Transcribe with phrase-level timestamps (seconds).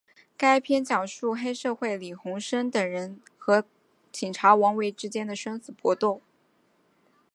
[0.35, 3.63] 该片讲述黑社会李鸿声等人和
[4.11, 6.23] 警察王维之间的生死搏斗。